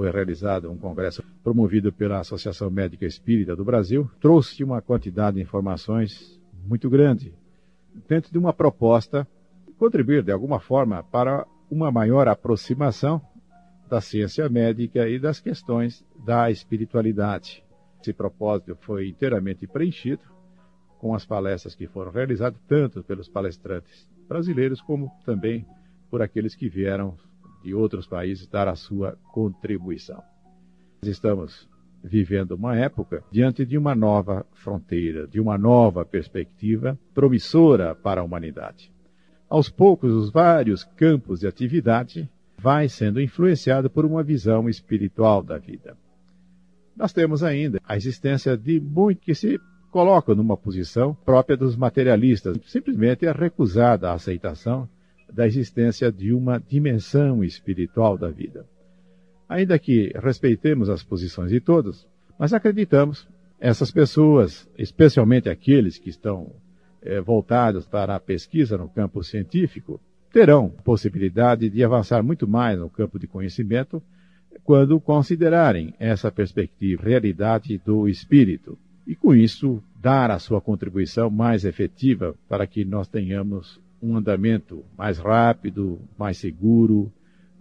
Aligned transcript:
foi 0.00 0.10
realizado 0.10 0.70
um 0.70 0.78
congresso 0.78 1.22
promovido 1.44 1.92
pela 1.92 2.20
Associação 2.20 2.70
Médica 2.70 3.04
Espírita 3.04 3.54
do 3.54 3.62
Brasil, 3.62 4.10
trouxe 4.18 4.64
uma 4.64 4.80
quantidade 4.80 5.36
de 5.36 5.42
informações 5.42 6.40
muito 6.66 6.88
grande, 6.88 7.34
dentro 8.08 8.32
de 8.32 8.38
uma 8.38 8.50
proposta 8.50 9.28
contribuir 9.76 10.22
de 10.22 10.32
alguma 10.32 10.58
forma 10.58 11.02
para 11.02 11.46
uma 11.70 11.92
maior 11.92 12.28
aproximação 12.28 13.20
da 13.90 14.00
ciência 14.00 14.48
médica 14.48 15.06
e 15.06 15.18
das 15.18 15.38
questões 15.38 16.02
da 16.24 16.50
espiritualidade. 16.50 17.62
Esse 18.00 18.14
propósito 18.14 18.78
foi 18.80 19.06
inteiramente 19.06 19.66
preenchido 19.66 20.22
com 20.98 21.14
as 21.14 21.26
palestras 21.26 21.74
que 21.74 21.86
foram 21.86 22.10
realizadas, 22.10 22.58
tanto 22.66 23.04
pelos 23.04 23.28
palestrantes 23.28 24.08
brasileiros 24.26 24.80
como 24.80 25.12
também 25.26 25.66
por 26.10 26.22
aqueles 26.22 26.54
que 26.54 26.70
vieram 26.70 27.18
de 27.62 27.74
outros 27.74 28.06
países 28.06 28.46
dar 28.46 28.68
a 28.68 28.74
sua 28.74 29.18
contribuição. 29.32 30.22
Estamos 31.02 31.68
vivendo 32.02 32.52
uma 32.52 32.76
época 32.76 33.22
diante 33.30 33.64
de 33.64 33.76
uma 33.76 33.94
nova 33.94 34.46
fronteira, 34.54 35.26
de 35.26 35.40
uma 35.40 35.58
nova 35.58 36.04
perspectiva 36.04 36.98
promissora 37.14 37.94
para 37.94 38.20
a 38.20 38.24
humanidade. 38.24 38.92
Aos 39.48 39.68
poucos, 39.68 40.12
os 40.12 40.30
vários 40.30 40.84
campos 40.84 41.40
de 41.40 41.46
atividade 41.46 42.30
vai 42.56 42.88
sendo 42.88 43.20
influenciado 43.20 43.90
por 43.90 44.04
uma 44.04 44.22
visão 44.22 44.68
espiritual 44.68 45.42
da 45.42 45.58
vida. 45.58 45.96
Nós 46.96 47.12
temos 47.12 47.42
ainda 47.42 47.80
a 47.84 47.96
existência 47.96 48.56
de 48.56 48.78
muitos 48.80 49.24
que 49.24 49.34
se 49.34 49.58
colocam 49.90 50.34
numa 50.34 50.56
posição 50.56 51.14
própria 51.24 51.56
dos 51.56 51.76
materialistas, 51.76 52.56
simplesmente 52.66 53.26
é 53.26 53.32
recusada 53.32 54.10
a 54.10 54.14
aceitação 54.14 54.88
da 55.32 55.46
existência 55.46 56.10
de 56.10 56.32
uma 56.32 56.58
dimensão 56.58 57.42
espiritual 57.44 58.16
da 58.18 58.28
vida. 58.28 58.66
Ainda 59.48 59.78
que 59.78 60.12
respeitemos 60.14 60.88
as 60.88 61.02
posições 61.02 61.50
de 61.50 61.60
todos, 61.60 62.06
mas 62.38 62.52
acreditamos 62.52 63.28
essas 63.58 63.90
pessoas, 63.90 64.68
especialmente 64.78 65.48
aqueles 65.48 65.98
que 65.98 66.08
estão 66.08 66.52
é, 67.02 67.20
voltados 67.20 67.86
para 67.86 68.14
a 68.14 68.20
pesquisa 68.20 68.78
no 68.78 68.88
campo 68.88 69.22
científico, 69.22 70.00
terão 70.32 70.70
possibilidade 70.70 71.68
de 71.68 71.84
avançar 71.84 72.22
muito 72.22 72.48
mais 72.48 72.78
no 72.78 72.88
campo 72.88 73.18
de 73.18 73.26
conhecimento 73.26 74.02
quando 74.62 75.00
considerarem 75.00 75.94
essa 75.98 76.30
perspectiva, 76.30 77.02
realidade 77.02 77.76
do 77.78 78.08
espírito, 78.08 78.78
e 79.06 79.14
com 79.14 79.34
isso 79.34 79.82
dar 80.00 80.30
a 80.30 80.38
sua 80.38 80.60
contribuição 80.60 81.28
mais 81.28 81.64
efetiva 81.64 82.34
para 82.48 82.66
que 82.66 82.84
nós 82.84 83.08
tenhamos 83.08 83.80
um 84.02 84.16
andamento 84.16 84.84
mais 84.96 85.18
rápido, 85.18 86.00
mais 86.18 86.38
seguro, 86.38 87.12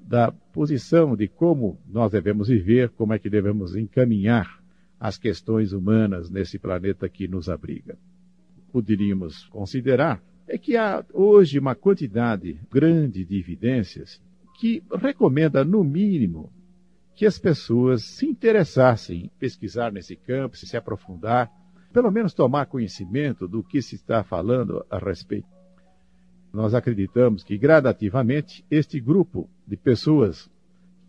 da 0.02 0.32
posição 0.32 1.16
de 1.16 1.28
como 1.28 1.78
nós 1.88 2.12
devemos 2.12 2.48
viver, 2.48 2.90
como 2.90 3.14
é 3.14 3.20
que 3.20 3.30
devemos 3.30 3.76
encaminhar 3.76 4.60
as 5.00 5.18
questões 5.18 5.72
humanas 5.72 6.30
nesse 6.30 6.58
planeta 6.58 7.08
que 7.08 7.28
nos 7.28 7.48
abriga. 7.48 7.98
Poderíamos 8.72 9.46
considerar 9.46 10.22
é 10.48 10.58
que 10.58 10.76
há 10.76 11.06
hoje 11.14 11.60
uma 11.60 11.76
quantidade 11.76 12.60
grande 12.72 13.24
de 13.24 13.38
evidências 13.38 14.20
que 14.60 14.84
recomenda, 14.92 15.64
no 15.64 15.84
mínimo, 15.84 16.52
que 17.16 17.26
as 17.26 17.38
pessoas 17.38 18.04
se 18.04 18.26
interessassem 18.26 19.26
em 19.26 19.32
pesquisar 19.40 19.92
nesse 19.92 20.16
campo, 20.16 20.58
se 20.58 20.76
aprofundar, 20.76 21.52
pelo 21.94 22.10
menos 22.10 22.34
tomar 22.34 22.66
conhecimento 22.66 23.48
do 23.48 23.64
que 23.64 23.82
se 23.82 23.96
está 23.96 24.24
falando 24.24 24.84
a 24.90 24.98
respeito. 24.98 25.59
Nós 26.52 26.74
acreditamos 26.74 27.44
que 27.44 27.58
gradativamente 27.58 28.66
este 28.70 29.00
grupo 29.00 29.50
de 29.68 29.78
pessoas 29.78 30.50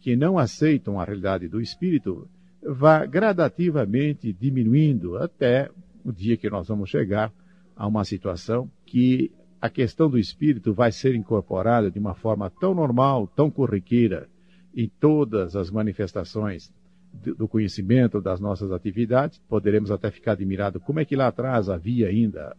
que 0.00 0.16
não 0.16 0.38
aceitam 0.38 1.00
a 1.00 1.04
realidade 1.04 1.48
do 1.48 1.60
espírito 1.60 2.28
vai 2.62 3.06
gradativamente 3.06 4.32
diminuindo 4.32 5.16
até 5.16 5.70
o 6.04 6.12
dia 6.12 6.36
que 6.36 6.50
nós 6.50 6.68
vamos 6.68 6.90
chegar 6.90 7.32
a 7.74 7.86
uma 7.86 8.04
situação 8.04 8.70
que 8.84 9.30
a 9.60 9.68
questão 9.68 10.08
do 10.08 10.18
espírito 10.18 10.72
vai 10.72 10.90
ser 10.90 11.14
incorporada 11.14 11.90
de 11.90 11.98
uma 11.98 12.14
forma 12.14 12.50
tão 12.50 12.74
normal, 12.74 13.26
tão 13.26 13.50
corriqueira 13.50 14.28
em 14.74 14.90
todas 15.00 15.56
as 15.56 15.70
manifestações 15.70 16.72
do 17.12 17.48
conhecimento 17.48 18.20
das 18.20 18.40
nossas 18.40 18.72
atividades. 18.72 19.38
Poderemos 19.48 19.90
até 19.90 20.10
ficar 20.10 20.32
admirados 20.32 20.82
como 20.82 21.00
é 21.00 21.04
que 21.04 21.16
lá 21.16 21.26
atrás 21.26 21.68
havia 21.68 22.08
ainda 22.08 22.56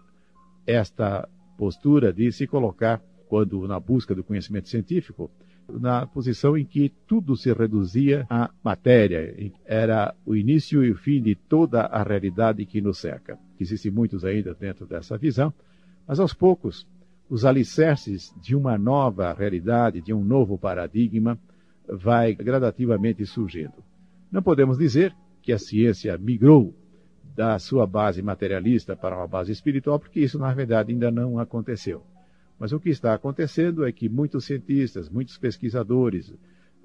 esta 0.66 1.28
postura 1.62 2.12
de 2.12 2.32
se 2.32 2.48
colocar, 2.48 3.00
quando 3.28 3.68
na 3.68 3.80
busca 3.80 4.16
do 4.16 4.24
conhecimento 4.24 4.68
científico, 4.68 5.30
na 5.70 6.08
posição 6.08 6.58
em 6.58 6.66
que 6.66 6.92
tudo 7.06 7.38
se 7.38 7.54
reduzia 7.54 8.26
à 8.28 8.50
matéria, 8.64 9.32
era 9.64 10.16
o 10.26 10.36
início 10.36 10.84
e 10.84 10.90
o 10.90 10.96
fim 10.96 11.22
de 11.22 11.36
toda 11.36 11.82
a 11.82 12.02
realidade 12.02 12.66
que 12.66 12.82
nos 12.82 12.98
cerca. 12.98 13.38
Existem 13.60 13.92
muitos 13.92 14.26
ainda 14.26 14.56
dentro 14.56 14.88
dessa 14.88 15.20
visão, 15.20 15.54
mas 16.08 16.20
aos 16.20 16.34
poucos, 16.34 16.88
os 17.30 17.46
alicerces 17.46 18.34
de 18.42 18.56
uma 18.56 18.76
nova 18.76 19.32
realidade, 19.32 20.02
de 20.02 20.12
um 20.12 20.24
novo 20.24 20.58
paradigma, 20.58 21.38
vai 21.88 22.34
gradativamente 22.34 23.24
surgindo. 23.24 23.84
Não 24.32 24.42
podemos 24.42 24.80
dizer 24.80 25.16
que 25.44 25.54
a 25.54 25.60
ciência 25.60 26.18
migrou 26.18 26.74
da 27.36 27.58
sua 27.60 27.88
base 27.88 28.22
materialista 28.22 28.96
para 28.96 29.16
uma 29.16 29.28
base 29.28 29.52
espiritual, 29.52 30.00
porque 30.00 30.20
isso, 30.20 30.38
na 30.38 30.54
verdade, 30.54 30.92
ainda 30.92 31.10
não 31.10 31.40
aconteceu. 31.40 32.04
Mas 32.60 32.72
o 32.72 32.80
que 32.80 32.90
está 32.90 33.14
acontecendo 33.14 33.86
é 33.86 33.92
que 33.92 34.08
muitos 34.08 34.46
cientistas, 34.46 35.10
muitos 35.10 35.38
pesquisadores, 35.38 36.34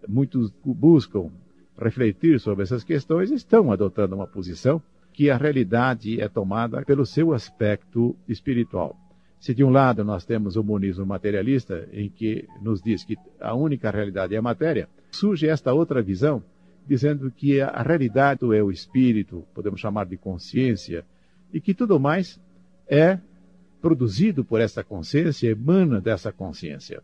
muitos 0.08 0.52
buscam 0.64 1.30
refletir 1.78 2.40
sobre 2.40 2.62
essas 2.62 2.82
questões, 2.82 3.30
estão 3.30 3.70
adotando 3.70 4.14
uma 4.14 4.26
posição 4.26 4.82
que 5.12 5.30
a 5.30 5.36
realidade 5.36 6.20
é 6.20 6.28
tomada 6.28 6.82
pelo 6.82 7.04
seu 7.04 7.32
aspecto 7.32 8.16
espiritual. 8.28 8.96
Se 9.38 9.54
de 9.54 9.62
um 9.62 9.70
lado 9.70 10.04
nós 10.04 10.24
temos 10.24 10.56
o 10.56 10.64
monismo 10.64 11.04
materialista, 11.04 11.88
em 11.92 12.08
que 12.08 12.46
nos 12.62 12.82
diz 12.82 13.04
que 13.04 13.16
a 13.40 13.54
única 13.54 13.90
realidade 13.90 14.34
é 14.34 14.38
a 14.38 14.42
matéria, 14.42 14.88
surge 15.10 15.46
esta 15.46 15.72
outra 15.72 16.02
visão 16.02 16.42
dizendo 16.86 17.30
que 17.30 17.60
a 17.60 17.82
realidade 17.82 18.44
é 18.54 18.62
o 18.62 18.70
espírito, 18.70 19.44
podemos 19.54 19.80
chamar 19.80 20.06
de 20.06 20.16
consciência, 20.16 21.04
e 21.52 21.60
que 21.60 21.74
tudo 21.74 21.98
mais 21.98 22.40
é 22.88 23.18
produzido 23.80 24.44
por 24.44 24.60
essa 24.60 24.82
consciência, 24.82 25.48
emana 25.48 26.00
dessa 26.00 26.32
consciência. 26.32 27.02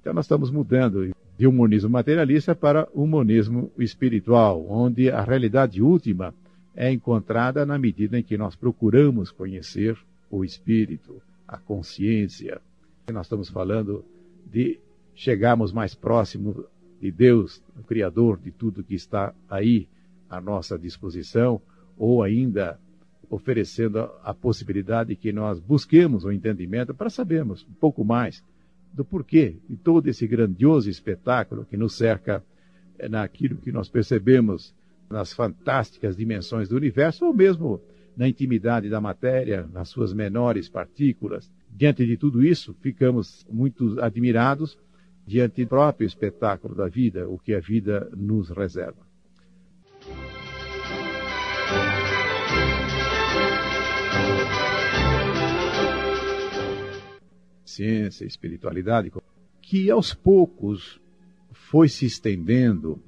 Então 0.00 0.12
nós 0.12 0.24
estamos 0.24 0.50
mudando 0.50 1.14
de 1.38 1.46
um 1.46 1.52
monismo 1.52 1.90
materialista 1.90 2.54
para 2.54 2.88
um 2.94 3.06
monismo 3.06 3.70
espiritual, 3.78 4.66
onde 4.68 5.10
a 5.10 5.22
realidade 5.22 5.82
última 5.82 6.34
é 6.74 6.90
encontrada 6.90 7.64
na 7.66 7.78
medida 7.78 8.18
em 8.18 8.22
que 8.22 8.36
nós 8.36 8.56
procuramos 8.56 9.30
conhecer 9.30 9.96
o 10.30 10.44
espírito, 10.44 11.20
a 11.46 11.58
consciência. 11.58 12.60
Nós 13.12 13.26
estamos 13.26 13.48
falando 13.48 14.04
de 14.50 14.78
chegarmos 15.14 15.72
mais 15.72 15.94
próximo 15.94 16.64
de 17.02 17.10
Deus, 17.10 17.60
o 17.76 17.82
Criador 17.82 18.38
de 18.38 18.52
tudo 18.52 18.84
que 18.84 18.94
está 18.94 19.34
aí 19.50 19.88
à 20.30 20.40
nossa 20.40 20.78
disposição, 20.78 21.60
ou 21.98 22.22
ainda 22.22 22.78
oferecendo 23.28 24.08
a 24.22 24.32
possibilidade 24.32 25.16
que 25.16 25.32
nós 25.32 25.58
busquemos 25.58 26.24
o 26.24 26.28
um 26.28 26.32
entendimento 26.32 26.94
para 26.94 27.10
sabermos 27.10 27.66
um 27.68 27.74
pouco 27.74 28.04
mais 28.04 28.44
do 28.92 29.04
porquê 29.04 29.56
de 29.68 29.76
todo 29.76 30.06
esse 30.06 30.26
grandioso 30.28 30.88
espetáculo 30.88 31.64
que 31.64 31.76
nos 31.76 31.96
cerca 31.96 32.44
eh, 32.98 33.08
naquilo 33.08 33.56
que 33.56 33.72
nós 33.72 33.88
percebemos 33.88 34.72
nas 35.10 35.32
fantásticas 35.32 36.16
dimensões 36.16 36.68
do 36.68 36.76
universo, 36.76 37.26
ou 37.26 37.34
mesmo 37.34 37.80
na 38.16 38.28
intimidade 38.28 38.88
da 38.88 39.00
matéria, 39.00 39.68
nas 39.72 39.88
suas 39.88 40.12
menores 40.12 40.68
partículas. 40.68 41.50
Diante 41.70 42.06
de 42.06 42.16
tudo 42.16 42.44
isso, 42.44 42.74
ficamos 42.80 43.44
muito 43.50 44.00
admirados 44.00 44.78
diante 45.26 45.64
do 45.64 45.68
próprio 45.68 46.06
espetáculo 46.06 46.74
da 46.74 46.88
vida, 46.88 47.28
o 47.28 47.38
que 47.38 47.54
a 47.54 47.60
vida 47.60 48.10
nos 48.16 48.50
reserva. 48.50 49.06
Ciência, 57.64 58.26
espiritualidade, 58.26 59.10
que 59.62 59.90
aos 59.90 60.12
poucos 60.12 61.00
foi 61.52 61.88
se 61.88 62.04
estendendo 62.04 63.02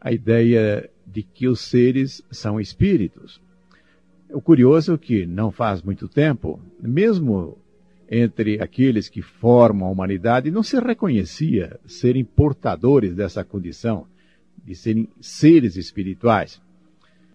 a 0.00 0.10
ideia 0.10 0.90
de 1.06 1.22
que 1.22 1.46
os 1.46 1.60
seres 1.60 2.22
são 2.30 2.60
espíritos. 2.60 3.40
O 4.30 4.40
curioso 4.40 4.94
é 4.94 4.98
que 4.98 5.26
não 5.26 5.52
faz 5.52 5.82
muito 5.82 6.08
tempo, 6.08 6.60
mesmo 6.80 7.61
entre 8.14 8.60
aqueles 8.60 9.08
que 9.08 9.22
formam 9.22 9.88
a 9.88 9.90
humanidade 9.90 10.50
não 10.50 10.62
se 10.62 10.78
reconhecia 10.78 11.80
serem 11.86 12.22
portadores 12.22 13.14
dessa 13.14 13.42
condição, 13.42 14.06
de 14.62 14.74
serem 14.74 15.08
seres 15.18 15.78
espirituais. 15.78 16.60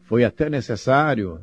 Foi 0.03 0.23
até 0.23 0.51
necessário 0.51 1.41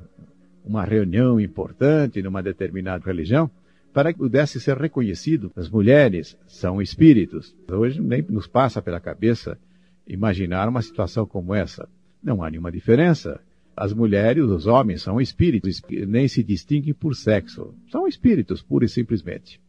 uma 0.65 0.85
reunião 0.85 1.41
importante 1.41 2.23
numa 2.23 2.45
determinada 2.45 3.05
religião 3.05 3.51
para 3.93 4.13
que 4.13 4.21
pudesse 4.21 4.61
ser 4.61 4.77
reconhecido 4.77 5.51
as 5.57 5.69
mulheres 5.69 6.39
são 6.47 6.81
espíritos. 6.81 7.57
Hoje 7.69 8.01
nem 8.01 8.23
nos 8.23 8.47
passa 8.47 8.81
pela 8.81 9.01
cabeça 9.01 9.59
imaginar 10.07 10.69
uma 10.69 10.81
situação 10.81 11.27
como 11.27 11.53
essa. 11.53 11.89
Não 12.23 12.41
há 12.41 12.49
nenhuma 12.49 12.71
diferença. 12.71 13.41
As 13.77 13.93
mulheres, 13.93 14.45
os 14.45 14.67
homens 14.67 15.03
são 15.03 15.21
espíritos, 15.21 15.83
nem 16.07 16.29
se 16.29 16.45
distinguem 16.45 16.95
por 16.95 17.15
sexo. 17.15 17.75
São 17.91 18.07
espíritos, 18.07 18.63
pura 18.63 18.85
e 18.85 18.89
simplesmente. 18.89 19.61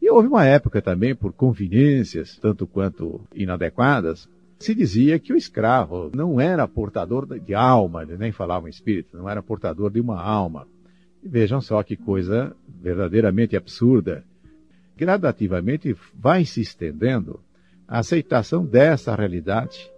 E 0.00 0.10
houve 0.10 0.28
uma 0.28 0.46
época 0.46 0.80
também, 0.80 1.14
por 1.14 1.32
conveniências, 1.32 2.38
tanto 2.38 2.66
quanto 2.66 3.20
inadequadas, 3.34 4.26
se 4.58 4.74
dizia 4.74 5.18
que 5.18 5.32
o 5.32 5.36
escravo 5.36 6.10
não 6.14 6.40
era 6.40 6.66
portador 6.66 7.26
de 7.38 7.54
alma, 7.54 8.04
nem 8.04 8.32
falava 8.32 8.68
espírito, 8.68 9.16
não 9.16 9.28
era 9.28 9.42
portador 9.42 9.90
de 9.90 10.00
uma 10.00 10.20
alma. 10.20 10.66
E 11.22 11.28
vejam 11.28 11.60
só 11.60 11.82
que 11.82 11.96
coisa 11.96 12.56
verdadeiramente 12.66 13.56
absurda. 13.56 14.24
Gradativamente 14.96 15.94
vai 16.14 16.44
se 16.44 16.60
estendendo 16.62 17.40
a 17.86 17.98
aceitação 17.98 18.64
dessa 18.64 19.14
realidade, 19.14 19.90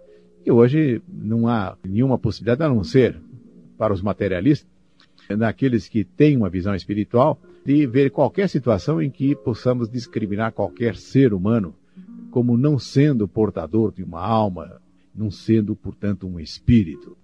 e 0.45 0.51
hoje 0.51 1.01
não 1.07 1.47
há 1.47 1.77
nenhuma 1.87 2.17
possibilidade, 2.17 2.63
a 2.63 2.73
não 2.73 2.83
ser 2.83 3.19
para 3.77 3.93
os 3.93 4.01
materialistas, 4.01 4.69
naqueles 5.29 5.87
que 5.87 6.03
têm 6.03 6.35
uma 6.37 6.49
visão 6.49 6.75
espiritual, 6.75 7.39
de 7.65 7.87
ver 7.87 8.11
qualquer 8.11 8.49
situação 8.49 9.01
em 9.01 9.09
que 9.09 9.35
possamos 9.35 9.89
discriminar 9.89 10.51
qualquer 10.51 10.95
ser 10.95 11.33
humano 11.33 11.73
como 12.29 12.57
não 12.57 12.77
sendo 12.77 13.27
portador 13.27 13.93
de 13.93 14.03
uma 14.03 14.19
alma, 14.19 14.81
não 15.15 15.29
sendo, 15.29 15.75
portanto, 15.75 16.27
um 16.27 16.39
espírito. 16.39 17.15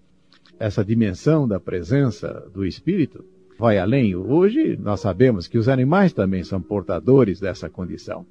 Essa 0.57 0.85
dimensão 0.85 1.47
da 1.47 1.59
presença 1.59 2.47
do 2.53 2.65
espírito 2.65 3.25
vai 3.57 3.77
além. 3.77 4.15
Hoje 4.15 4.77
nós 4.77 5.01
sabemos 5.01 5.47
que 5.47 5.57
os 5.57 5.67
animais 5.67 6.13
também 6.13 6.43
são 6.43 6.61
portadores 6.61 7.39
dessa 7.39 7.69
condição. 7.69 8.25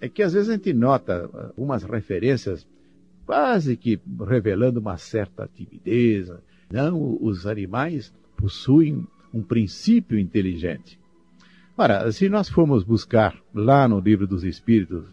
É 0.00 0.08
que 0.08 0.22
às 0.22 0.32
vezes 0.32 0.48
a 0.48 0.52
gente 0.52 0.72
nota 0.72 1.28
algumas 1.48 1.82
referências 1.82 2.66
quase 3.32 3.78
que 3.78 3.98
revelando 4.28 4.78
uma 4.78 4.98
certa 4.98 5.48
timidez. 5.48 6.30
Não, 6.70 7.16
os 7.18 7.46
animais 7.46 8.12
possuem 8.36 9.06
um 9.32 9.42
princípio 9.42 10.18
inteligente. 10.18 11.00
Ora, 11.74 12.12
se 12.12 12.28
nós 12.28 12.50
formos 12.50 12.84
buscar 12.84 13.34
lá 13.54 13.88
no 13.88 14.00
livro 14.00 14.26
dos 14.26 14.44
Espíritos, 14.44 15.06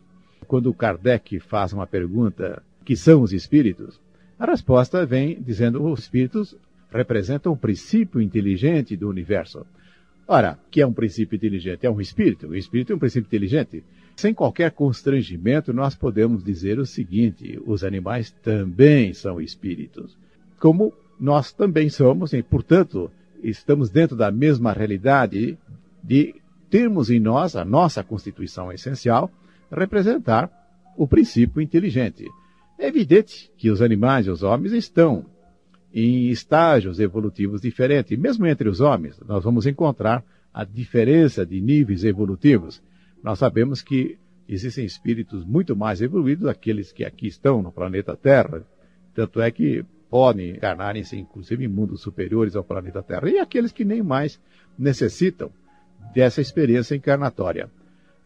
quando 0.47 0.73
Kardec 0.73 1.39
faz 1.39 1.71
uma 1.71 1.87
pergunta, 1.87 2.61
que 2.83 2.93
são 2.93 3.21
os 3.21 3.31
espíritos? 3.31 4.01
A 4.37 4.45
resposta 4.45 5.05
vem 5.05 5.41
dizendo 5.41 5.81
os 5.81 6.01
espíritos 6.01 6.57
representam 6.91 7.53
um 7.53 7.57
princípio 7.57 8.19
inteligente 8.19 8.97
do 8.97 9.07
universo. 9.07 9.65
Ora, 10.27 10.59
que 10.69 10.81
é 10.81 10.85
um 10.85 10.91
princípio 10.91 11.37
inteligente? 11.37 11.85
É 11.85 11.89
um 11.89 12.01
espírito. 12.01 12.49
O 12.49 12.55
espírito 12.55 12.91
é 12.91 12.95
um 12.97 12.99
princípio 12.99 13.27
inteligente. 13.27 13.81
Sem 14.19 14.33
qualquer 14.33 14.71
constrangimento, 14.71 15.71
nós 15.71 15.95
podemos 15.95 16.43
dizer 16.43 16.77
o 16.77 16.85
seguinte: 16.85 17.57
os 17.65 17.85
animais 17.85 18.31
também 18.43 19.13
são 19.13 19.39
espíritos. 19.39 20.17
Como 20.59 20.91
nós 21.17 21.53
também 21.53 21.87
somos, 21.87 22.33
e, 22.33 22.43
portanto, 22.43 23.09
estamos 23.41 23.89
dentro 23.89 24.17
da 24.17 24.29
mesma 24.29 24.73
realidade 24.73 25.57
de 26.03 26.35
termos 26.69 27.09
em 27.09 27.17
nós, 27.17 27.55
a 27.55 27.63
nossa 27.63 28.03
constituição 28.03 28.69
essencial, 28.73 29.31
representar 29.71 30.51
o 30.97 31.07
princípio 31.07 31.61
inteligente. 31.61 32.25
É 32.77 32.87
evidente 32.87 33.49
que 33.57 33.71
os 33.71 33.81
animais 33.81 34.27
e 34.27 34.31
os 34.31 34.43
homens 34.43 34.73
estão 34.73 35.25
em 35.93 36.27
estágios 36.27 36.99
evolutivos 36.99 37.61
diferentes. 37.61 38.19
mesmo 38.19 38.45
entre 38.45 38.67
os 38.67 38.81
homens, 38.81 39.17
nós 39.25 39.45
vamos 39.45 39.65
encontrar 39.65 40.25
a 40.53 40.65
diferença 40.65 41.45
de 41.45 41.61
níveis 41.61 42.03
evolutivos. 42.03 42.81
Nós 43.23 43.39
sabemos 43.39 43.81
que 43.81 44.17
existem 44.47 44.85
espíritos 44.85 45.45
muito 45.45 45.75
mais 45.75 46.01
evoluídos 46.01 46.45
daqueles 46.45 46.91
que 46.91 47.03
aqui 47.03 47.27
estão 47.27 47.61
no 47.61 47.71
planeta 47.71 48.15
Terra. 48.15 48.65
Tanto 49.13 49.41
é 49.41 49.51
que 49.51 49.85
podem 50.09 50.51
encarnarem-se, 50.51 51.17
inclusive, 51.17 51.65
em 51.65 51.67
mundos 51.67 52.01
superiores 52.01 52.55
ao 52.55 52.63
planeta 52.63 53.03
Terra. 53.03 53.29
E 53.29 53.37
aqueles 53.37 53.71
que 53.71 53.85
nem 53.85 54.01
mais 54.01 54.39
necessitam 54.77 55.51
dessa 56.13 56.41
experiência 56.41 56.95
encarnatória. 56.95 57.69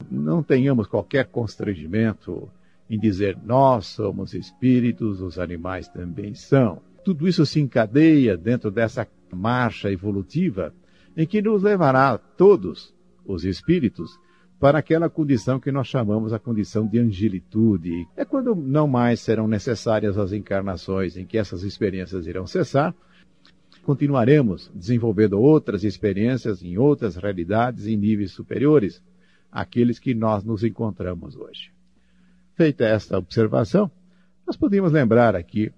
Não 0.10 0.44
tenhamos 0.44 0.88
qualquer 0.88 1.25
constrangimento 1.25 2.50
em 2.89 3.00
dizer 3.00 3.38
nós 3.44 3.88
somos 3.88 4.34
espíritos, 4.34 5.22
os 5.22 5.39
animais 5.39 5.88
também 5.88 6.36
são. 6.36 6.81
Tudo 7.04 7.28
isso 7.28 7.46
se 7.46 7.60
encadeia 7.60 8.38
dentro 8.38 8.69
dessa 8.69 9.07
marcha 9.34 9.92
evolutiva 9.92 10.74
em 11.18 11.25
que 11.25 11.42
nos 11.42 11.63
levará 11.63 12.18
todos 12.18 12.94
os 13.25 13.44
espíritos 13.46 14.19
para 14.63 14.80
aquela 14.80 15.10
condição 15.10 15.60
que 15.60 15.74
nós 15.74 15.88
chamamos 15.88 16.31
a 16.31 16.39
condição 16.39 16.88
de 16.88 16.98
angelitude. 16.98 18.07
É 18.15 18.24
quando 18.24 18.56
não 18.56 18.88
mais 18.88 19.19
serão 19.19 19.45
necessárias 19.45 20.18
as 20.18 20.31
encarnações 20.31 21.18
em 21.18 21.25
que 21.25 21.38
essas 21.38 21.63
experiências 21.63 22.25
irão 22.27 22.48
cessar 22.48 22.95
continuaremos 23.83 24.71
desenvolvendo 24.74 25.33
outras 25.33 25.83
experiências 25.83 26.63
em 26.63 26.77
outras 26.77 27.18
realidades 27.18 27.88
em 27.88 27.98
níveis 27.98 28.31
superiores 28.31 29.04
àqueles 29.51 30.00
que 30.00 30.13
nós 30.13 30.45
nos 30.45 30.63
encontramos 30.63 31.36
hoje. 31.36 31.69
Feita 32.56 32.86
esta 32.86 33.18
observação, 33.18 33.92
nós 34.48 34.56
podemos 34.56 34.94
lembrar 34.94 35.36
aqui 35.36 35.74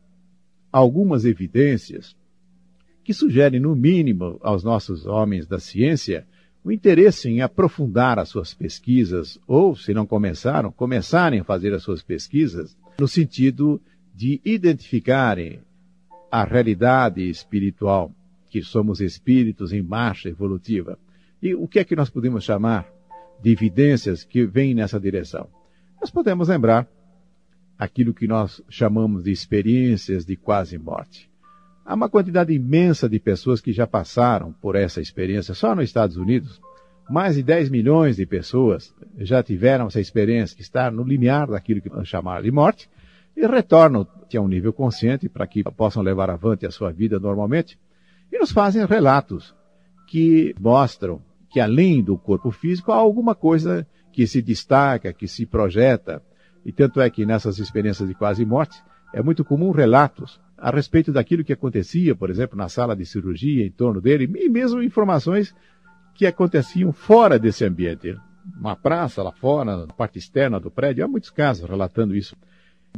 algumas 0.72 1.26
evidências 1.26 2.16
que 3.04 3.16
sugerem, 3.16 3.60
no 3.60 3.76
mínimo, 3.76 4.38
aos 4.44 4.64
nossos 4.64 5.08
homens 5.08 5.48
da 5.48 5.58
ciência 5.58 6.28
o 6.66 6.72
interesse 6.72 7.30
em 7.30 7.42
aprofundar 7.42 8.18
as 8.18 8.30
suas 8.30 8.52
pesquisas, 8.52 9.40
ou, 9.46 9.76
se 9.76 9.94
não 9.94 10.04
começaram, 10.08 10.72
começarem 10.72 11.42
a 11.42 11.44
fazer 11.44 11.72
as 11.76 11.84
suas 11.84 12.02
pesquisas, 12.02 12.76
no 13.00 13.08
sentido 13.08 13.80
de 14.16 14.42
identificarem 14.44 15.60
a 16.32 16.44
realidade 16.44 17.22
espiritual, 17.30 18.12
que 18.50 18.64
somos 18.64 19.00
espíritos 19.00 19.72
em 19.72 19.84
marcha 19.84 20.28
evolutiva. 20.28 20.98
E 21.40 21.54
o 21.54 21.68
que 21.68 21.78
é 21.78 21.84
que 21.84 21.96
nós 21.96 22.10
podemos 22.10 22.44
chamar 22.44 22.92
de 23.44 23.52
evidências 23.52 24.24
que 24.24 24.44
vêm 24.44 24.74
nessa 24.74 25.00
direção? 25.00 25.48
Nós 26.02 26.10
podemos 26.10 26.48
lembrar 26.48 26.88
aquilo 27.78 28.12
que 28.12 28.28
nós 28.28 28.60
chamamos 28.70 29.26
de 29.26 29.32
experiências 29.32 30.26
de 30.26 30.36
quase 30.36 30.80
morte. 30.80 31.30
Há 31.86 31.94
uma 31.94 32.10
quantidade 32.10 32.52
imensa 32.52 33.08
de 33.08 33.20
pessoas 33.20 33.62
que 33.62 33.72
já 33.72 33.86
passaram 33.86 34.52
por 34.54 34.76
essa 34.76 35.00
experiência. 35.00 35.54
Só 35.54 35.76
nos 35.76 35.86
Estados 35.86 36.18
Unidos, 36.18 36.60
mais 37.08 37.36
de 37.36 37.44
10 37.44 37.70
milhões 37.70 38.16
de 38.16 38.26
pessoas 38.26 38.92
já 39.20 39.44
tiveram 39.44 39.86
essa 39.86 40.00
experiência, 40.00 40.56
que 40.56 40.64
está 40.64 40.90
no 40.90 41.04
limiar 41.04 41.48
daquilo 41.48 41.82
que 41.82 41.90
chamamos 42.04 42.44
de 42.44 42.52
morte, 42.52 42.90
e 43.38 43.46
retornam 43.46 44.08
a 44.36 44.40
um 44.42 44.48
nível 44.48 44.74
consciente 44.74 45.30
para 45.30 45.46
que 45.46 45.64
possam 45.64 46.02
levar 46.02 46.30
avante 46.30 46.66
a 46.66 46.72
sua 46.72 46.92
vida 46.92 47.20
normalmente 47.20 47.78
e 48.32 48.40
nos 48.40 48.52
fazem 48.52 48.86
relatos 48.86 49.56
que 50.08 50.56
mostram 50.60 51.22
que 51.50 51.60
além 51.60 52.04
do 52.04 52.18
corpo 52.18 52.50
físico 52.50 52.92
há 52.92 52.96
alguma 52.96 53.36
coisa 53.36 53.88
que 54.12 54.26
se 54.26 54.42
destaca, 54.42 55.14
que 55.14 55.28
se 55.28 55.46
projeta. 55.46 56.22
E 56.66 56.72
tanto 56.72 57.00
é 57.00 57.10
que 57.10 57.26
nessas 57.26 57.60
experiências 57.60 58.10
de 58.10 58.16
quase 58.16 58.44
morte 58.44 58.82
é 59.14 59.22
muito 59.22 59.46
comum 59.46 59.72
relatos 59.72 60.42
a 60.58 60.72
respeito 60.72 61.12
daquilo 61.12 61.44
que 61.44 61.54
acontecia, 61.54 62.16
por 62.16 62.30
exemplo, 62.30 62.58
na 62.58 62.70
sala 62.70 62.96
de 62.96 63.06
cirurgia, 63.06 63.66
em 63.66 63.72
torno 63.72 64.00
dele, 64.00 64.30
e 64.36 64.50
mesmo 64.50 64.82
informações 64.82 65.54
que 66.14 66.26
aconteciam 66.26 66.94
fora 66.94 67.38
desse 67.38 67.66
ambiente. 67.66 68.18
Uma 68.58 68.76
praça 68.76 69.22
lá 69.22 69.32
fora, 69.32 69.86
na 69.86 69.88
parte 69.88 70.18
externa 70.18 70.60
do 70.60 70.72
prédio, 70.72 71.04
há 71.04 71.08
muitos 71.08 71.30
casos 71.30 71.70
relatando 71.70 72.16
isso. 72.16 72.36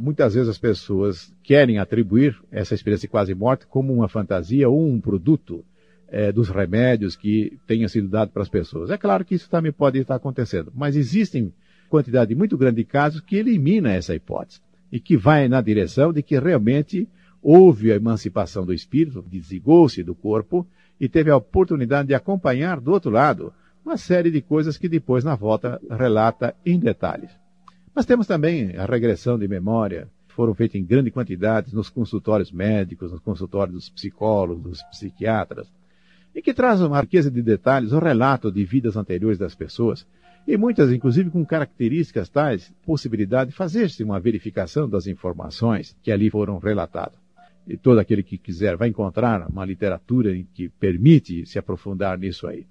Muitas 0.00 0.34
vezes 0.34 0.48
as 0.48 0.58
pessoas 0.58 1.34
querem 1.42 1.78
atribuir 1.78 2.38
essa 2.52 2.74
experiência 2.74 3.08
de 3.08 3.10
quase 3.10 3.34
morte 3.34 3.66
como 3.66 3.92
uma 3.92 4.08
fantasia 4.08 4.68
ou 4.68 4.86
um 4.86 5.00
produto 5.00 5.64
é, 6.08 6.30
dos 6.30 6.48
remédios 6.48 7.16
que 7.16 7.58
tenha 7.66 7.88
sido 7.88 8.08
dado 8.08 8.30
para 8.30 8.42
as 8.42 8.48
pessoas. 8.48 8.90
É 8.90 8.96
claro 8.96 9.24
que 9.24 9.34
isso 9.34 9.50
também 9.50 9.72
pode 9.72 9.98
estar 9.98 10.14
acontecendo, 10.14 10.72
mas 10.74 10.94
existem 10.94 11.52
quantidade 11.88 12.34
muito 12.34 12.56
grande 12.56 12.76
de 12.76 12.84
casos 12.84 13.20
que 13.20 13.36
elimina 13.36 13.92
essa 13.92 14.14
hipótese 14.14 14.60
e 14.92 15.00
que 15.00 15.16
vai 15.16 15.48
na 15.48 15.60
direção 15.60 16.12
de 16.12 16.22
que 16.22 16.38
realmente 16.38 17.08
houve 17.42 17.92
a 17.92 17.96
emancipação 17.96 18.64
do 18.64 18.72
espírito, 18.72 19.24
desligou-se 19.28 20.02
do 20.02 20.14
corpo 20.14 20.66
e 21.00 21.08
teve 21.08 21.30
a 21.30 21.36
oportunidade 21.36 22.08
de 22.08 22.14
acompanhar 22.14 22.80
do 22.80 22.92
outro 22.92 23.10
lado 23.10 23.52
uma 23.84 23.96
série 23.96 24.30
de 24.30 24.40
coisas 24.40 24.76
que 24.76 24.88
depois 24.88 25.24
na 25.24 25.34
volta 25.34 25.80
relata 25.90 26.54
em 26.64 26.78
detalhes. 26.78 27.30
Mas 27.94 28.06
temos 28.06 28.26
também 28.26 28.76
a 28.76 28.84
regressão 28.84 29.38
de 29.38 29.48
memória, 29.48 30.08
foram 30.28 30.54
feitas 30.54 30.80
em 30.80 30.84
grande 30.84 31.10
quantidade 31.10 31.74
nos 31.74 31.88
consultórios 31.88 32.52
médicos, 32.52 33.10
nos 33.10 33.20
consultórios 33.20 33.74
dos 33.74 33.88
psicólogos, 33.88 34.62
dos 34.62 34.82
psiquiatras, 34.84 35.68
e 36.34 36.42
que 36.42 36.54
traz 36.54 36.80
uma 36.80 37.00
riqueza 37.00 37.30
de 37.30 37.42
detalhes, 37.42 37.92
o 37.92 37.98
relato 37.98 38.52
de 38.52 38.64
vidas 38.64 38.96
anteriores 38.96 39.38
das 39.38 39.54
pessoas, 39.54 40.06
e 40.46 40.56
muitas, 40.56 40.92
inclusive, 40.92 41.30
com 41.30 41.44
características 41.44 42.28
tais, 42.28 42.72
possibilidade 42.86 43.50
de 43.50 43.56
fazer-se 43.56 44.04
uma 44.04 44.20
verificação 44.20 44.88
das 44.88 45.06
informações 45.06 45.96
que 46.02 46.12
ali 46.12 46.30
foram 46.30 46.58
relatadas. 46.58 47.27
E 47.68 47.76
todo 47.76 47.98
aquele 47.98 48.22
que 48.22 48.38
quiser 48.38 48.76
vai 48.76 48.88
encontrar 48.88 49.46
uma 49.46 49.64
literatura 49.64 50.34
que 50.54 50.70
permite 50.70 51.44
se 51.44 51.58
aprofundar 51.58 52.18
nisso 52.18 52.46
aí. 52.46 52.66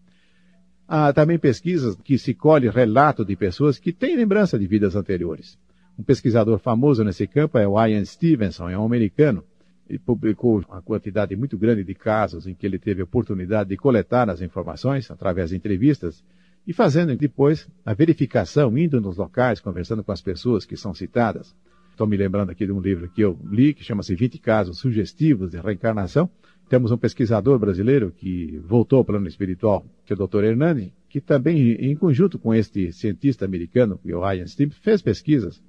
Há 0.88 1.14
também 1.14 1.38
pesquisas 1.38 1.96
que 1.96 2.18
se 2.18 2.34
colhe 2.34 2.68
relato 2.68 3.24
de 3.24 3.36
pessoas 3.36 3.78
que 3.78 3.94
têm 3.94 4.16
lembrança 4.16 4.58
de 4.58 4.66
vidas 4.66 4.96
anteriores. 4.96 5.60
Um 6.00 6.04
pesquisador 6.04 6.58
famoso 6.58 7.04
nesse 7.04 7.28
campo 7.28 7.60
é 7.60 7.68
o 7.68 7.80
Ian 7.86 8.06
Stevenson, 8.06 8.70
é 8.70 8.78
um 8.78 8.86
americano. 8.86 9.44
Ele 9.88 10.00
publicou 10.00 10.64
uma 10.68 10.82
quantidade 10.82 11.36
muito 11.36 11.58
grande 11.58 11.84
de 11.84 11.94
casos 11.94 12.48
em 12.48 12.56
que 12.56 12.66
ele 12.66 12.80
teve 12.80 13.02
a 13.02 13.04
oportunidade 13.04 13.70
de 13.70 13.78
coletar 13.78 14.30
as 14.30 14.42
informações 14.42 15.12
através 15.12 15.52
de 15.52 15.56
entrevistas 15.56 16.24
e 16.66 16.74
fazendo 16.74 17.16
depois 17.16 17.68
a 17.86 17.94
verificação, 17.94 18.78
indo 18.78 19.00
nos 19.00 19.18
locais, 19.18 19.60
conversando 19.60 20.04
com 20.04 20.12
as 20.12 20.22
pessoas 20.22 20.66
que 20.66 20.76
são 20.76 20.94
citadas. 20.94 21.56
Estou 21.98 22.06
me 22.06 22.16
lembrando 22.16 22.52
aqui 22.52 22.64
de 22.64 22.72
um 22.72 22.80
livro 22.80 23.10
que 23.10 23.22
eu 23.22 23.40
li, 23.44 23.74
que 23.74 23.84
chama-se 23.84 24.14
20 24.14 24.38
Casos 24.38 24.78
Sugestivos 24.78 25.50
de 25.50 25.60
Reencarnação. 25.60 26.30
Temos 26.70 26.92
um 26.92 26.98
pesquisador 26.98 27.58
brasileiro 27.58 28.14
que 28.16 28.62
voltou 28.64 29.00
ao 29.00 29.04
plano 29.04 29.28
espiritual, 29.28 29.84
que 30.06 30.14
é 30.14 30.16
o 30.16 30.28
Dr. 30.28 30.44
Hernani, 30.44 30.94
que 31.10 31.20
também, 31.20 31.72
em 31.72 31.96
conjunto 31.96 32.38
com 32.38 32.54
este 32.54 32.92
cientista 32.92 33.46
americano, 33.46 34.00
o 34.06 34.20
Ryan 34.20 34.46
Stipp, 34.46 34.76
fez 34.76 35.02
pesquisas 35.02 35.60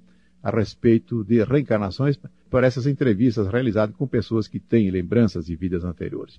a 0.43 0.51
respeito 0.51 1.25
de 1.25 1.43
reencarnações 1.43 2.21
por 2.51 2.63
essas 2.63 2.87
entrevistas 2.87 3.47
realizadas 3.47 3.97
com 3.97 4.07
pessoas 4.07 4.47
que 4.47 4.61
têm 4.61 4.91
lembranças 4.91 5.47
de 5.47 5.57
vidas 5.57 5.83
anteriores. 5.83 6.39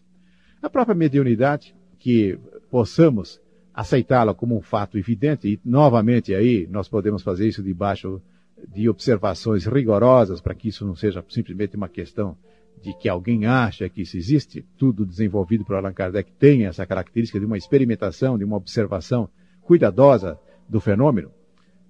A 0.62 0.70
própria 0.70 0.94
mediunidade, 0.94 1.74
que 1.98 2.38
possamos 2.70 3.42
aceitá-la 3.74 4.36
como 4.36 4.56
um 4.56 4.62
fato 4.62 5.00
evidente, 5.00 5.48
e 5.48 5.60
novamente 5.66 6.36
aí 6.36 6.68
nós 6.70 6.88
podemos 6.88 7.24
fazer 7.24 7.48
isso 7.48 7.64
debaixo 7.64 8.22
de 8.68 8.90
observações 8.90 9.66
rigorosas 9.66 10.42
para 10.42 10.56
que 10.56 10.70
isso 10.70 10.86
não 10.86 10.96
seja 10.96 11.24
simplesmente 11.30 11.76
uma 11.76 11.90
questão 11.90 12.38
de 12.82 12.94
que 12.94 13.10
alguém 13.10 13.46
acha 13.46 13.90
que 13.90 14.02
isso 14.02 14.18
existe. 14.18 14.66
Tudo 14.78 15.06
desenvolvido 15.06 15.66
por 15.66 15.76
Allan 15.76 15.94
Kardec 15.94 16.32
tem 16.34 16.66
essa 16.66 16.86
característica 16.86 17.40
de 17.40 17.46
uma 17.46 17.58
experimentação, 17.58 18.38
de 18.38 18.44
uma 18.44 18.58
observação 18.58 19.30
cuidadosa 19.62 20.40
do 20.68 20.80
fenômeno. 20.80 21.32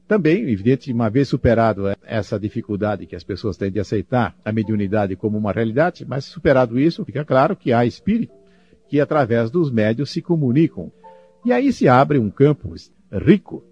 Também, 0.08 0.50
evidente, 0.50 0.92
uma 0.92 1.08
vez 1.08 1.28
superado 1.28 1.84
essa 2.04 2.40
dificuldade 2.40 3.06
que 3.06 3.16
as 3.16 3.24
pessoas 3.24 3.58
têm 3.58 3.72
de 3.72 3.80
aceitar 3.80 4.36
a 4.44 4.52
mediunidade 4.52 5.16
como 5.16 5.38
uma 5.38 5.52
realidade, 5.52 6.04
mas 6.04 6.26
superado 6.26 6.80
isso, 6.80 7.06
fica 7.06 7.24
claro 7.24 7.56
que 7.56 7.72
há 7.72 7.86
espírito 7.86 8.34
que 8.88 9.00
através 9.00 9.52
dos 9.52 9.72
médios 9.72 10.10
se 10.10 10.20
comunicam. 10.20 10.92
E 11.46 11.54
aí 11.54 11.72
se 11.72 11.88
abre 11.88 12.18
um 12.18 12.32
campo 12.32 12.74
rico 13.12 13.64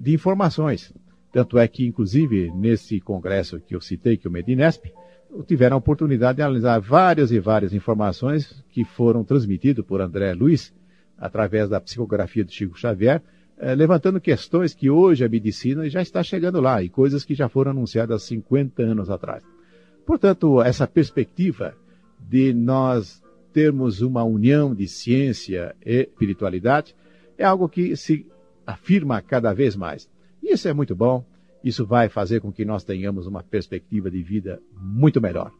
de 0.00 0.14
informações. 0.14 0.92
Tanto 1.36 1.58
é 1.58 1.68
que, 1.68 1.84
inclusive, 1.86 2.50
nesse 2.54 2.98
congresso 2.98 3.60
que 3.60 3.76
eu 3.76 3.80
citei, 3.82 4.16
que 4.16 4.26
é 4.26 4.30
o 4.30 4.32
Medinesp, 4.32 4.86
tiveram 5.46 5.76
a 5.76 5.78
oportunidade 5.78 6.36
de 6.36 6.42
analisar 6.42 6.80
várias 6.80 7.30
e 7.30 7.38
várias 7.38 7.74
informações 7.74 8.64
que 8.70 8.86
foram 8.86 9.22
transmitidas 9.22 9.84
por 9.84 10.00
André 10.00 10.32
Luiz, 10.32 10.72
através 11.18 11.68
da 11.68 11.78
psicografia 11.78 12.42
do 12.42 12.50
Chico 12.50 12.78
Xavier, 12.78 13.20
eh, 13.58 13.74
levantando 13.74 14.18
questões 14.18 14.72
que 14.72 14.88
hoje 14.88 15.26
a 15.26 15.28
medicina 15.28 15.86
já 15.90 16.00
está 16.00 16.22
chegando 16.22 16.58
lá 16.58 16.82
e 16.82 16.88
coisas 16.88 17.22
que 17.22 17.34
já 17.34 17.50
foram 17.50 17.72
anunciadas 17.72 18.22
há 18.22 18.26
50 18.28 18.82
anos 18.82 19.10
atrás. 19.10 19.44
Portanto, 20.06 20.62
essa 20.62 20.86
perspectiva 20.86 21.74
de 22.18 22.54
nós 22.54 23.22
termos 23.52 24.00
uma 24.00 24.24
união 24.24 24.74
de 24.74 24.88
ciência 24.88 25.76
e 25.84 26.00
espiritualidade 26.00 26.96
é 27.36 27.44
algo 27.44 27.68
que 27.68 27.94
se 27.94 28.26
afirma 28.66 29.20
cada 29.20 29.52
vez 29.52 29.76
mais. 29.76 30.08
Isso 30.46 30.68
é 30.68 30.72
muito 30.72 30.94
bom. 30.94 31.24
Isso 31.62 31.84
vai 31.84 32.08
fazer 32.08 32.40
com 32.40 32.52
que 32.52 32.64
nós 32.64 32.84
tenhamos 32.84 33.26
uma 33.26 33.42
perspectiva 33.42 34.08
de 34.08 34.22
vida 34.22 34.62
muito 34.80 35.20
melhor. 35.20 35.50